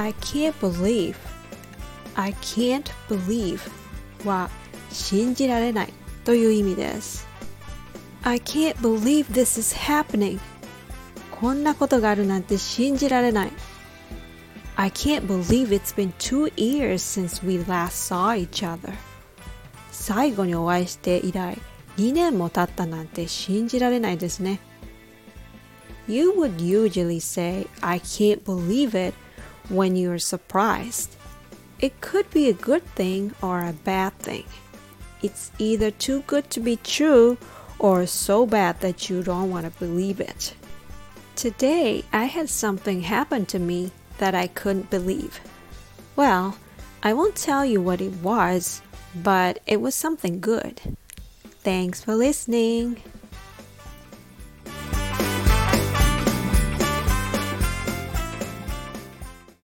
[0.00, 1.16] I can't believe
[2.14, 3.60] I can't believe
[4.24, 4.50] は
[4.90, 5.92] 信じられない
[6.24, 7.26] という意味です
[8.22, 10.38] I can't believe this is happening
[11.30, 13.52] こんなことがあるなんて信じられない
[14.76, 18.92] I can't believe it's been two years since we last saw each other
[19.90, 21.58] 最後にお会いして以来
[21.96, 24.60] 2年も経ったなんて信じられないですね
[26.08, 29.14] You would usually say I can't believe it
[29.71, 31.15] when you're surprised
[31.81, 34.45] It could be a good thing or a bad thing.
[35.23, 37.37] It's either too good to be true
[37.79, 40.53] or so bad that you don't want to believe it.
[41.35, 45.39] Today, I had something happen to me that I couldn't believe.
[46.15, 46.55] Well,
[47.01, 48.83] I won't tell you what it was,
[49.15, 50.79] but it was something good.
[51.63, 53.01] Thanks for listening.